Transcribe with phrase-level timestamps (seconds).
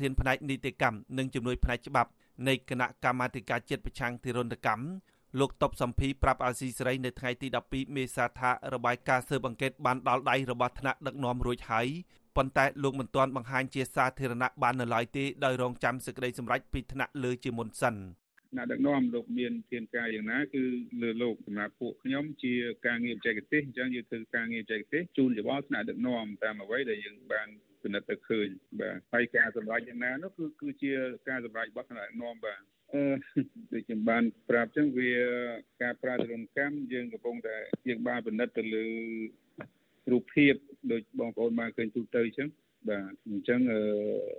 [0.00, 2.10] ធានផ្នែកនីតិកម្មនិងជំនួយផ្នែកច្បាប់
[2.48, 4.84] នៃគណៈកម្មាធិការជាតិប្រឆាំងទារុណកម្ម
[5.38, 11.88] លោកតបសំភីប្រាប់អាស៊ីសេរីនៅថ្ងៃទី12មេសាថារបាយការណ៍ស៊ើបអង្កេតបានដល់ដៃរបស់ថ្នាក់ដឹកនាំរួចហើយ
[12.36, 17.94] ប៉ុន្តែលោកមិនទាន់បង្ហាញជាសាធារណៈបាននៅឡើយទេដោយរងចាំសេចក្តីសម្រេចពីថ្នាក់លើជាមុនសិន
[18.56, 20.62] អ្នកដឹកនាំលោកមានធានការយ៉ាងណាគឺ
[21.02, 22.54] លើលោកសម្រាប់ពួកខ្ញុំជា
[22.86, 27.48] ការងារបច្ចេកទេសអញ្ចឹងយើងធ្វើការងារបច្ចេកទេសជូនយោបល់ថ្នាក់ដឹកនាំតាមអ្វីដែលយើងបាន
[27.82, 28.48] ពិនិត្យទៅឃើញ
[28.80, 30.92] បាទហើយការសម្រេចយ៉ាងណានោះគឺគឺជា
[31.28, 32.60] ការសម្រេចរបស់ថ្នាក់ដឹកនាំបាទ
[32.94, 33.04] អឺ
[33.72, 35.12] ដូចខ្ញុំបានប្រាប់ចឹងវា
[35.82, 37.56] ការប្រើទរណកម្មយើងកំពុងតែ
[37.88, 38.86] យើងបានពិនិត្យទៅលើ
[40.12, 40.54] រូបភាព
[40.92, 42.48] ដូចបងប្អូនបានឃើញទូទៅចឹង
[42.88, 43.60] បាទអញ្ចឹង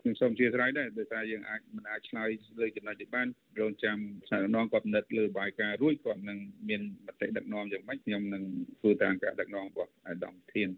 [0.00, 2.28] ខ្ញុំសូមអធិស្ឋានដែរដោយសារយើងអាចមិនអាចឆ្លើយ
[2.60, 3.28] លើចំណុចនេះបាន
[3.60, 3.96] រងចាំ
[4.26, 8.42] ស្ថានភាពគាត់ពិនិត្យលើបាយការរួចគាត់នឹងមានមតិដឹកនាំយ៉ាងម៉េចខ្ញុំនឹង
[8.80, 10.68] ធ្វើតាមការដឹកនាំរបស់អាដាមធាន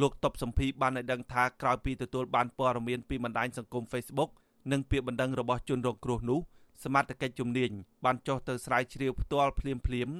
[0.00, 4.30] លោកតបសំភីបានឲ្យដឹងថាក្រោយពីទទួលបានព័ត៌មានពីបណ្ដាញសង្គម Facebook
[4.72, 6.40] និងពាក្យបណ្ដឹងរបស់ជនរងគ្រោះនោះ
[6.84, 7.70] សមត្ថកិច្ចជំនាញ
[8.04, 10.10] បានចុះទៅស្រាវជ្រាវផ្ទាល់ភ្លាមភ្លាម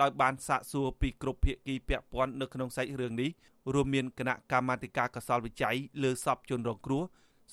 [0.00, 3.30] ដោយបានសាកសួរពីគ្រប់ភាគីពាក់ព័ន្ធនៅក្នុងសាច់រឿងនេះ
[3.74, 7.02] រួមមានគណៈកម្មាធិការកសលវិច័យលើសពជនរងគ្រោះ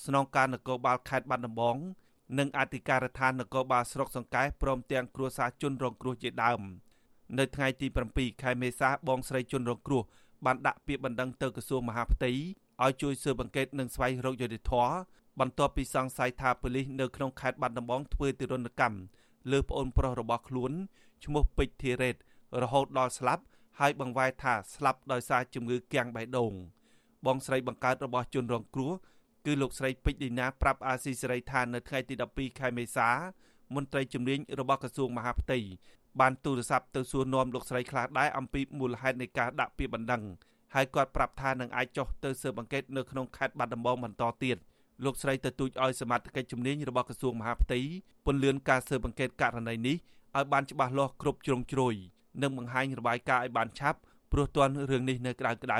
[0.05, 1.77] ស្នងការនគរបាលខេត្តបាត់ដំបង
[2.39, 6.61] និងអធិការដ្ឋាននគរបាលស្រុកសង្កែព្រមទាំងគ្រួសារជនរងគ្រោះជាដើម
[7.39, 10.01] នៅថ្ងៃទី7ខែមេសាបងស្រីជនរងគ្រោះ
[10.45, 12.31] បានដាក់ពាក្យបណ្ដឹងទៅក្រសួងមហាផ្ទៃ
[12.83, 14.93] ឲ្យជួយស៊ើបអង្កេតនិងស្វែងរកយុត្តិធម៌
[15.39, 18.99] បន្ទាប់ពីសង្ស័យថាប៉ូលីសនៅក្នុងខេត្តបាត់ដំបងធ្វើទរណកម្ម
[19.51, 20.71] លើប្អូនប្រុសរបស់ខ្លួន
[21.25, 22.15] ឈ្មោះពេជ្រធីរ៉េត
[22.61, 23.43] រហូតដល់ស្លាប់
[23.79, 26.53] ហើយបង្វែរថាស្លាប់ដោយសារជំងឺគាំងបេះដូង
[27.25, 28.91] បងស្រីបង្កើតរបស់ជនរងគ្រោះ
[29.45, 33.09] គឺលោកស្រីពេជ្រឌីណាប្រាប់អាស៊ីសេរីថានៅថ្ងៃទី12ខែមេសា
[33.75, 35.59] មន្ត្រីជំនាញរបស់ក្រសួងមហាផ្ទៃ
[36.19, 40.23] បានទូរស័ព្ទទៅសួរនាំលោកស្រីខ្លះដែរអំពីមូលហេតុនៃការដាក់ពាក្យបណ្ដឹង
[40.75, 44.57] ហើយគាត់ប្រាប់ថានឹងអាចចុះទៅស៊ើបអង្កេតនៅក្នុងខេត្តបាត់ដំបងបន្តទៀត
[45.05, 47.79] លោកស្រីទទូចឲ្យសមត្ថកិច្ចជំនាញរបស់ក្រសួងមហាផ្ទៃ
[48.25, 49.95] ពន្យាការស៊ើបអង្កេតករណីនេះ
[50.35, 51.95] ឲ្យបានច្បាស់លាស់គ្រប់ជ្រុងជ្រោយ
[52.41, 53.99] និងបង្ហាញរបាយការណ៍ឲ្យបានឆាប់
[54.31, 55.79] ព្រោះទាន់រឿងនេះនៅក្តៅក្តៅ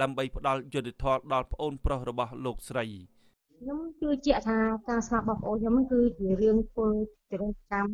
[0.00, 2.86] ដើម្បីផ្ដល់យុត្តិធម៌ដល់ប្អូនប្រុសរបស់លោកស្រី។
[3.60, 4.58] ខ្ញុំជឿជាក់ថា
[4.88, 6.88] ការស្លាប់របស់ប្អូនខ្ញុំគឺជារឿងធ្វើ
[7.30, 7.92] ទរណកម្ម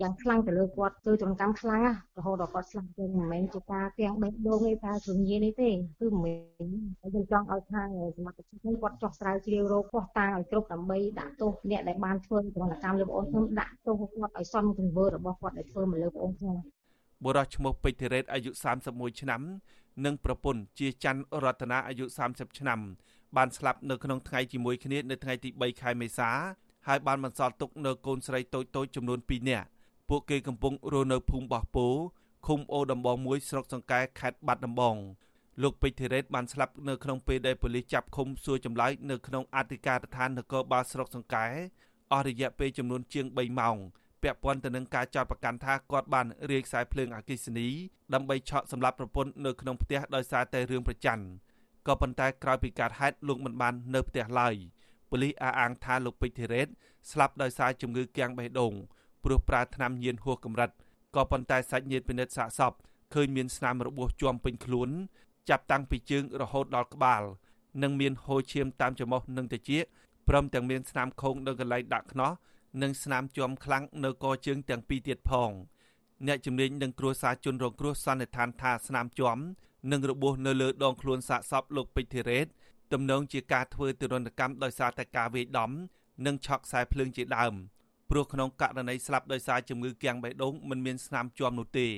[0.00, 1.82] យ៉ាងខ្លាំងទៅលើគាត់ធ្វើទរណកម្មខ្លាំង
[2.18, 5.70] រហូតដល់គាត់ស្លាប់ទៅមិនមែនជាការទាំងបេះដូងទេថាជំនាញនេះទេ
[6.00, 6.40] គឺមិនមែន
[7.00, 16.56] ខ្ញុំចង់ឲ្យខាងសមត្ថកិច្ចនេះគាត់ចោះស្រាវជ្រាវរកខុសតាងឲ្យគ្រប់ដើម្បីដាក់ទោសអ្នកដែលបានធ្វើទរណកម្មលើប្អូនខ្ញុំដាក់ទោសគាត់ឲ្យសមទង្វើរបស់គាត់ដែលធ្វើមកលើប្អូនខ្ញុំ
[17.24, 18.50] បុរសឈ្មោះពេជ្រធីរ៉េតអាយុ
[18.86, 19.42] 31ឆ្នាំ
[20.04, 22.80] និងប្រពន្ធជាច័ន្ទរតនាអាយុ30ឆ្នាំ
[23.36, 26.30] បានស្លាប់នៅក្នុងថ្ងៃជាមួយគ្នានៅថ្ងៃទី3ខែមេសា
[26.86, 29.66] ហើយបានបន្សល់ទុកនៅកូនស្រីតូចៗចំនួន2នាក់
[30.08, 31.86] ពួកគេកំពុងរស់នៅភូមិបោះពោ
[32.46, 34.96] ឃុំអូដំបងមួយស្រុកសង្កែខេត្តបាត់ដំបង
[35.62, 41.46] លោកពេជ្រធីរ៉េតបានស្លាប់នៅក្នុងពេលដែលប៉ូលីសចាប់ឃុំសួរចម្លើយនៅក្នុងអធិការដ្ឋាននគរបាលស្រុកសង្កែ
[42.12, 43.76] អស់រយៈពេលចំនួនជាង3ម៉ោង
[44.22, 47.68] ពាក់ព័ន្ធទៅនឹងការចោទប្រកាន់ថាគាត់បានរាយខ្សែភ្លើងអគ្គិសនី
[48.14, 51.24] ដើម្បីឆក់សម្លាប់ប្រពន្ធនៅក្នុងផ្ទះដោយសារតែរឿងប្រច័ណ្ឌ
[51.86, 54.54] ក៏ប៉ុន្តែក្រោយពីកើតហេតុលោកមិនបាននៅផ្ទះឡើយ
[55.10, 56.68] ប៉ូលីសអះអាងថាលោកពេជ្រធីរ៉េត
[57.10, 58.72] ស្លាប់ដោយសារជំងឺគាំងបេះដូង
[59.24, 60.70] ព្រោះប្រើថ្នាំញៀនហួសកម្រិត
[61.16, 62.72] ក៏ប៉ុន្តែសាច់ញាតិពិនិត្យសាកសព
[63.14, 64.90] ឃើញមានស្នាមរបួសជាំពេញខ្លួន
[65.48, 67.22] ចាប់តាំងពីជើងរហូតដល់ក្បាល
[67.82, 69.84] និងមានហូរឈាមតាមច្រមុះនិងត្រចៀក
[70.28, 72.30] ព្រមទាំងមានស្នាមខូងនៅកន្លែងដាក់ខ្នោះ
[72.82, 75.50] និងស្នាមជាំខ្លាំងនៅកជើងទាំងពីរទៀតផង
[76.26, 79.38] អ្នកជំនាញនឹងគ្រួសារជនរងគ្រោះសន្និដ្ឋានថាស្នាមជាំ
[79.92, 82.46] និងរបួសនៅលើដងខ្លួនសាកសពលោកពេជ្រធីរ៉េត
[82.92, 85.70] ទំនងជាការធ្វើទរណកម្មដោយសារតែការវាយដំ
[86.26, 87.54] និងឆក់ខ្សែភ្លើងជាដើម
[88.10, 91.88] ព្រោះក្នុងករណីស្លាប់ដោយសារជំងឺគាំងបេះដូងមិនមានស្នាមជាំនោះទេ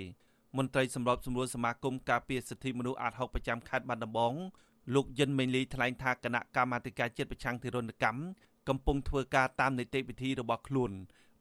[0.57, 4.35] មន្ត្រីសម្របសម្រួលសមាគមការពារសិទ្ធិមនុស្សអាត6ប្រចាំខេត្តបាត់ដំបង
[4.95, 8.21] លោកយិនមេងលីថ្លែងថាគណៈកម្មាធិការជាតិប្រឆាំងទរណកម្ម
[8.69, 10.93] កំពុងធ្វើការតាមនីតិវិធីរបស់ខ្លួន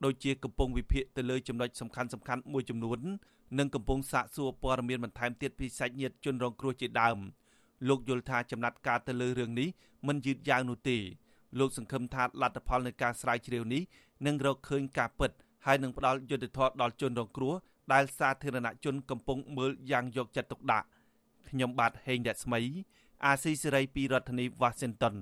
[0.04, 3.00] ដូចជាកំពុងវិភាគទៅលើចំណុចសំខាន់សំខាន់មួយចំនួន
[3.59, 7.18] និងកំពុងសាកសួរព័ត៌មានបន្ថែមទៀតពីសាច់ញាតិជនរងគ្រោះជាដើម
[7.88, 9.70] លោកយល់ថាចំណាត់ការទៅលើរឿងនេះ
[10.08, 10.98] មិនយឺតយ៉ាវនោះទេ
[11.59, 13.82] លោកសង្ឃឹមថាលទ្ធផលនៃការស្រាវជ្រាវនេះ
[14.26, 15.32] នឹងរកឃើញការពិត
[15.66, 17.53] ហើយនឹងផ្ដល់យុត្តិធម៌ដល់ជនរងគ្រោះ
[17.94, 20.88] ដែលសាធារណជនកំពុងមើលយ៉ាងយកចិត្តទុកដាក់
[21.50, 22.62] ខ្ញុំបាទហេងរស្មី
[23.26, 25.16] អាស៊ីសេរីពីរដ្ឋធានី Washington